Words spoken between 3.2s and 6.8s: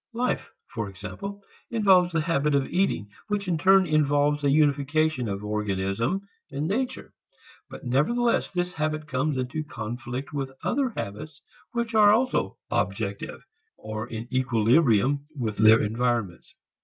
which in turn involves a unification of organism and